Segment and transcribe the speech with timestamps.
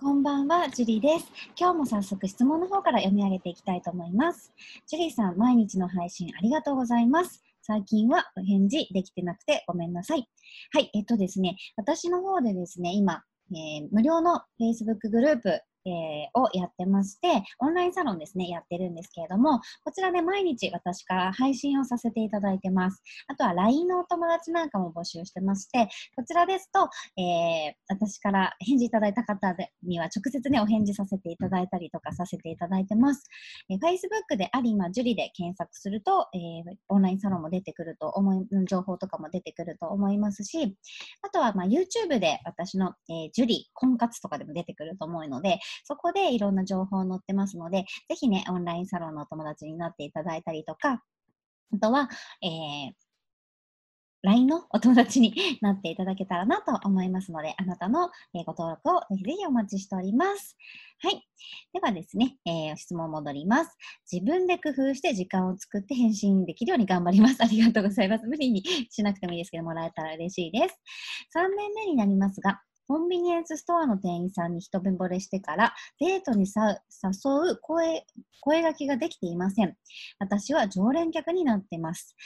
[0.00, 1.26] こんばんは、ジュリーです。
[1.58, 4.52] 今日も早速質問の方から読み上げていきたいと思います。
[4.86, 7.42] ジュリーさん、毎日の配信ありがとうございます。
[7.62, 10.28] 最近はお返事できてなくてごめんなさい。
[10.72, 23.02] はい、えっとですね、私の方でですね、今、えー、無料の Facebook グループえー、をやってまして、オンラインサロンですね、やってるんですけれども、こちらで毎日私から配信をさせていただいてます。
[23.26, 26.88] あとは LINE のお友達なんかも募集してまして、こちらですと、
[27.20, 33.24] えー、私から返事いただいた方には直接ね、お返事させていただいたりとかさせていただいてます。
[33.70, 40.76] えー、Facebook であり、今、ジュリで検索すると、えー、オンラインサロンも出てくると思い、情報とかも出てくると思いますし、
[41.22, 51.02] あとは、まあ、YouTube で私の、えー、ジュリ婚活とかでも出てくると思うので、そこでいろんな情報載ってますので、ぜひね、オンラインサロンのお友達になっていただいたりとか、
[51.72, 52.08] あとは、
[52.42, 53.08] えー、
[54.22, 60.56] LINE のお友達になっていただけたらなと思いますので、あなたのご登録をぜひぜひお待ちしております。
[61.00, 61.22] はい。
[61.72, 63.76] ではですね、えー、質問戻ります。
[64.10, 67.36] 自分で工夫して時間を作って返信できるように頑張ります。
[67.40, 68.26] ありがとうございます。
[68.26, 70.80] 無理にしなくてもいいですけど、もらえたら嬉しいです。
[71.36, 78.06] 3年目になりますが、コンビニエンスストアの店員さんに一目惚れしてからデートにさ誘う声
[78.40, 79.76] 声書きができていません。
[80.18, 82.16] 私は常連客になっています。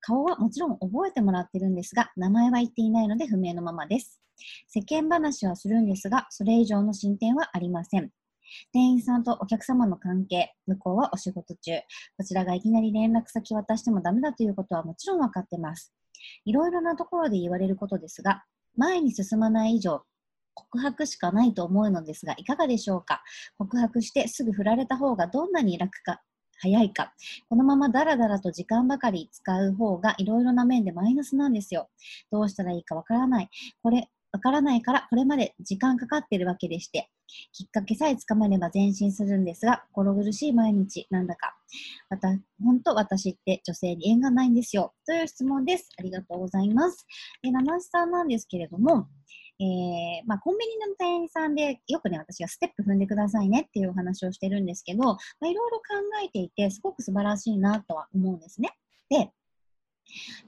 [0.00, 4.20] 顔はもちろん覚えてもらってるんですが、名前は言っていないので不明のままです。
[4.68, 8.12] 世間話はするんですが、それ以上の進展はありません。
[8.72, 11.72] 店員さんとお客様の関係、向こうはお仕事中。
[12.16, 15.92] こちらがいきなり連絡先渡してもダメだということはもちろん分かってます。
[16.44, 18.44] いろいろなところで言われることですが、
[18.76, 20.02] 前に進まない以上、
[20.54, 23.22] 告白しかないと思うのですが、いかがでしょうか？
[23.58, 26.20] 告白してすぐ振られた方がどんなに楽か、
[26.58, 27.12] 早いか。
[27.48, 31.88] このままダラダラと時間ばかり使う方がいろいろな面でマイナスなんですよ。
[32.30, 33.50] どうしたらいいかわからない。
[33.82, 37.10] これ、わからないからこれまで時間かかってるわけでして、
[37.52, 41.54] きっかけさえつかめれば前進するんですが、心苦しい毎日なんだか。
[42.62, 44.94] 本当私って女性に縁がないんですよ。
[45.06, 45.90] という質問です。
[45.98, 47.06] ありがとうございます。
[47.42, 49.08] で、七瀬さんなんですけれども、
[49.62, 55.82] えー、まあ、コンビニの店員さんでよくね、私がステップ踏んでくださいねっていうお話をしてるんですけど、まあ、いろいろ考
[56.24, 58.70] えていて、すごく素晴らしいなとは思うんですね。
[59.08, 59.30] で、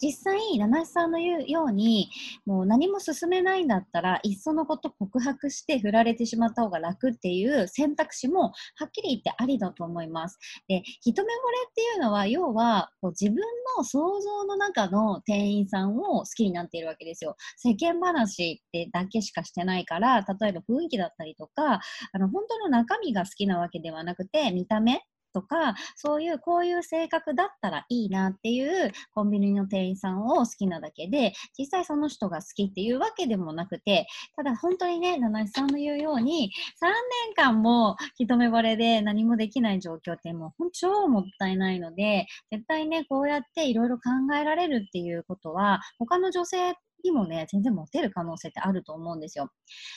[0.00, 2.10] 実際、七瀬さんの言うように、
[2.46, 10.38] もう何も進めないんだったら、いっそのこと告白して振られてしまった方が楽っていう選択肢も、はっきり言ってありだと思います。
[10.68, 11.32] で、一目惚れ
[11.68, 13.36] っていうのは、要は、こう自分
[13.76, 17.36] の想像の中の店員さんを好きになっているわけですよ。
[17.56, 21.80] 世間話ってだけしかしてないから、例えば雰囲気だったりとか、
[22.12, 25.02] あの、本当の中身が好きなわけではなくて、見た目
[25.32, 34.06] とか、そういうこういう性格だったらいいなっていうコンビニの店員さんを好きなだけで、実際その人が好きっていうわけでもなくて、
[34.36, 36.50] ただ本当にね、七七さんの言うように、
[36.82, 44.02] 3年間も一目惚れで何もできない状況ってもう超もったいないので、絶対ね、こうやっていろいろ考
[44.38, 46.74] えられるっていうことは、他の女性
[47.04, 49.50] にもね、全然モテる可能性ってあると思うんですよ。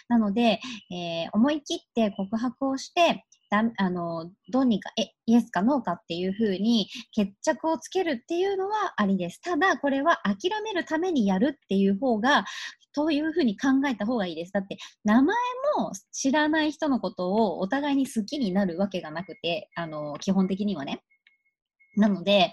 [0.08, 0.60] なので、
[0.92, 9.42] えー、思い切って告白をして、だあのどうにかえイエスかノーかっていうふうに決着をつけるっていうのはありです。
[9.42, 12.46] ただこれは諦めるためにやるっていう方が
[12.94, 14.54] というふうに考えた方がいいです。
[14.54, 15.36] だって名前
[15.78, 21.04] も知らない人のことをお互いに好きになるわけがなくてあの基本的にはね。
[21.98, 22.52] なので、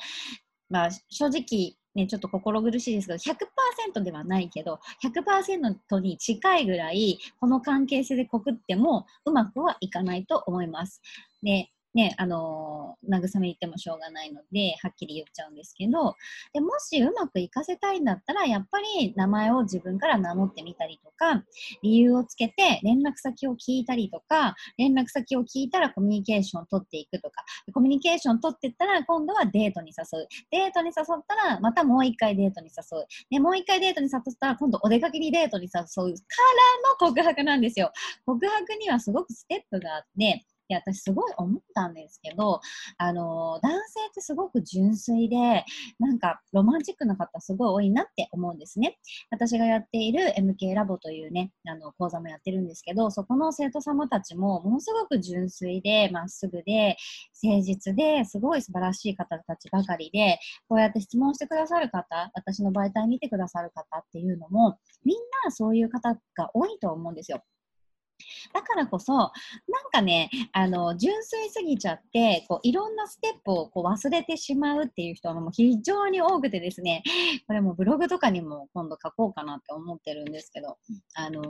[0.69, 11.03] まあ、正直ね、ちょっと心苦しいですけど、100%ではないけど、100%に近いぐらい、この関係性で告ってもうまくはいかないと思います。
[11.43, 16.17] で、ね、あの、慰め言ってもしょうがないので、はっきり言っちゃうんですけど、
[16.53, 21.45] でもしうまくいかせたいんだったら、やっぱり名前を自分から名乗ってみたりとか、
[21.83, 27.45] 理由をつけて連絡先を聞いたりとか、連絡先を聞いたらコミュニケーションを取っていくとか、
[27.75, 30.29] コミュニケーションを取っていったら、今度はデートに誘う。
[30.51, 33.07] デートに誘ったら、またもう一回デートに誘う。
[33.31, 37.93] で、もう一回デートに誘ったら、今度お出かけにデートに誘うからの告白なんですよ。
[38.25, 40.45] 告白にはすごくステップがあって、
[40.81, 42.61] て私すごい思ったんですけど、
[42.99, 45.65] あの、男性ってすごく純粋で、
[45.99, 48.99] なんかロマンチックな方すごい多いなって思うんですね。
[49.31, 56.97] 私がやっている MK ラボというね、あの、講座もやってるんですけど、そこの生徒様たちもものすごく純粋で、まっすぐで、
[57.43, 67.43] 誠実ですごい素晴らしい方たちばかりで、こうやって質問してくださる方、私の媒体見てくださる方っていうのも、みんなそういう方が多いと思うんですよ。
[68.53, 69.31] だからこそ、なん
[69.91, 77.03] かね、あの、純粋すぎちゃって、こう、いろんなステップをこう忘れてしまうっていう人はも非常に多くてですね、
[77.47, 80.79] これもブログとかにも今度書こうかなって思ってるんですけど、
[81.15, 81.43] あの、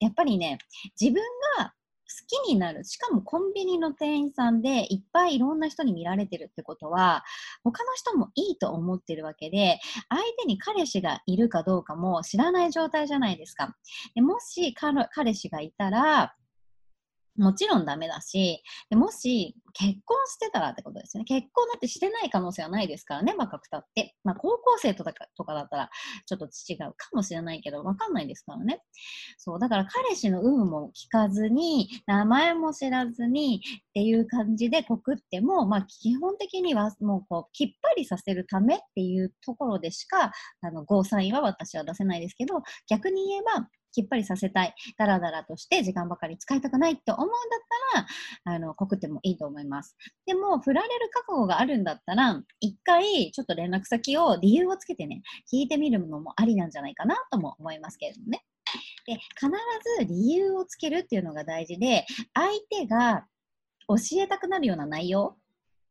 [0.00, 0.58] やっぱりね、
[1.00, 1.22] 自分
[1.58, 1.72] が
[2.18, 2.84] 好きになる。
[2.84, 7.24] しかもコンビニの店員さんでいっぱいいろんな人に見られてるってことは、
[7.62, 13.76] 他の人もいいと思ってるわけで、相手に彼氏がいるかどうかも知らない状態じゃないですか。
[14.14, 16.34] でもし彼氏がいたら、
[17.38, 21.24] もちろんダメだし、でもし結婚してたらってことですよね。
[21.26, 24.14] 結婚だってしてない可能性はないですからね、若くたって。
[24.24, 25.90] まあ、高校生とかとかだったら
[26.24, 28.80] ちょっと違うかもしれないけど、わかんないですからね。
[29.36, 48.06] そう、だから彼氏の有無も聞かずに、名前も知らずにっていう感じで告っても、まあ、基本的にはもうこう、きっぱりさせるためっていうところでしか、あの、ゴーサインは私は出せないですけど、逆に言えば、きっぱりさせたい、だらだらとして時間ばかり使いたくないって思うんだっ
[48.44, 49.96] たら、あの、告ってもいいと思います。
[50.26, 58.44] でも、振られる覚悟があるんだったら、一回、ちょっと連絡先を理由をつけてね、聞いてみるのもありなんじゃないかなとも思いますけれどもね。
[59.06, 59.50] で、必
[59.98, 62.04] ず理由をつけるっていうのが大事で、
[62.34, 63.24] 相手が
[63.88, 65.38] 教えたくなるような内容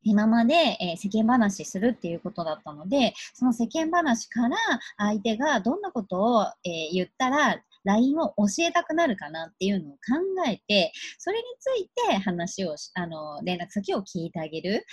[0.06, 4.56] 今まで、えー、世間話するっていうことだったので、その世間話から
[4.98, 9.99] 相手がどんなことを、えー、言ったら LINE を教えたくなるかなっていうのを考
[10.47, 14.85] えて、それについて話をあの、連絡先を聞いてあげる。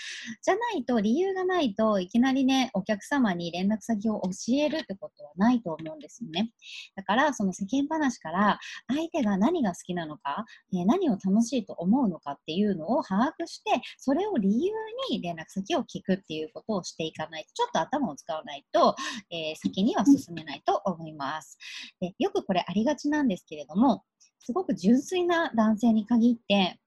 [0.42, 6.50] じゃないと、理由がないといきなりね、お客様に連絡先を教えるってことはないと思うんですよね。
[6.96, 8.58] だから、その世間話から
[8.88, 10.44] 相手が何が好きなのか、
[10.74, 14.72] え何を楽しいと思うのかっていうのを把握して、それを理由
[15.10, 18.94] に連絡先を聞くっていうことをしていかないと、ちょっと頭を使わないと、
[19.30, 21.58] えー、先には進めないと思います。
[22.00, 24.02] でよくこれありりがちなんですけれども、
[24.40, 26.78] すごく純粋な男性に限って、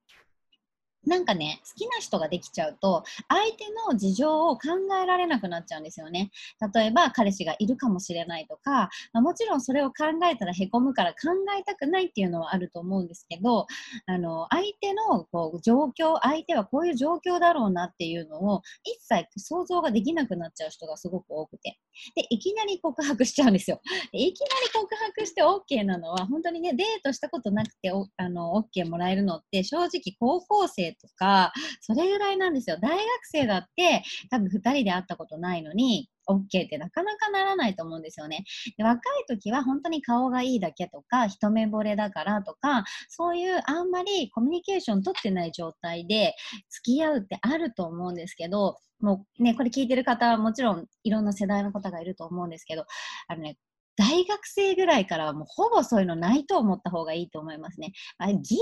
[1.05, 4.69] なんかね、好きな人ができちゃうと、相手の事情を考
[5.01, 6.31] えられなくなっちゃうんですよね。
[6.73, 11.17] 例えば、彼氏がいるかもしれないとか、まあ、もちろんそれを考えたらへこむから考
[11.59, 13.67] えたくないっていうのはあると思うんですけど、
[14.07, 21.79] あの、相手のこう状況、相手はこういう状況だろうなっていうのを一切想像ができなくなっちゃう人がすごく多くて。
[22.15, 23.79] で、いきなり告白しちゃうんですよ。
[24.11, 32.77] いきなり告白して OK なのは、本当にね、デートしたことなくてあの OK もらえるのって、正直高校生とか、それぐらいなんですよ。
[32.81, 38.43] 大学生だって、多分2人で会ったことないのに、OK ってなかなかならないと思うんですよね。
[38.77, 46.35] で若い時は本当に顔がいいだけとか、一目惚れだからとか、そういうあんまりコミュニケーション取ってない状態で
[46.69, 52.85] 付き合うってあると思うんですけど、もうね、これ聞いてる方はもちろんいろんな世代の方がいると思うんですけど、
[53.27, 53.57] あのね、
[53.97, 57.93] 大学生ぐらいからはもうほぼそういうのないと思った方がいいと思いますね。
[58.17, 58.57] あギリギ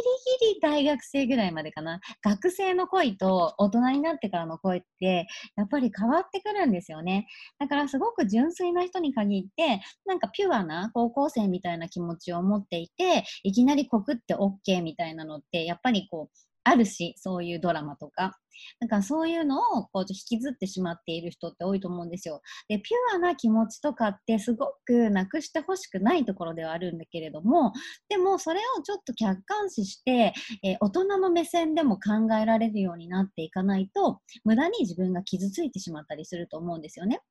[0.56, 2.00] リ大学生ぐらいまでかな。
[2.22, 7.28] 学生の恋と大人になってからの恋ってやっぱり変わってくるんですよね。
[7.60, 18.38] だからすごく純粋な人に限ってなんかピュアな高校生みたいな気持ちを持っていていきなり告って OK みたいなのってやっぱりこうあるし、そういうドラマとか。
[18.80, 22.42] だかそういうのをこう引きずってしまっている人って多いと思うんですよ。
[22.68, 27.74] で、ピュアな気持ちとかってすごくなくしてほしくないところではあるんだけれども、
[28.10, 37.22] でもそれをちょっと客観視して、えー、大人の目線でも考えられるようになっていかないと、無駄に自分が傷ついてしまったりすると思うんですよね。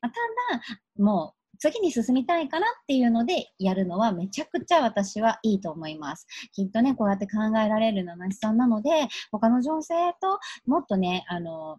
[0.00, 6.26] まあ、ただ、もう次に進みたいかなっていうのでやるのはめちゃくちゃ私はいいと思います。
[6.52, 11.78] きっとね、こうやって考えられる七七さんなので、他の女性ともっとね、あの、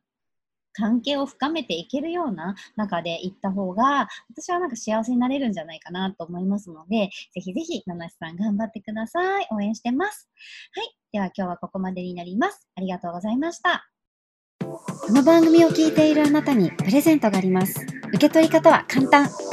[0.74, 9.48] 関係を深めていけるような中で行った方が、私はなんか幸せになれるんじゃないかなと思いますので、ぜひぜひ、七瀬さん頑張ってください。
[9.52, 10.30] 応援してます。
[10.76, 10.98] はい。
[11.12, 12.68] では今日はここまでになります。
[12.76, 13.88] ありがとうございました。
[14.60, 17.86] この番組を聞いているあなたにプレゼントがあります。
[18.10, 19.53] 受け取り方は簡単。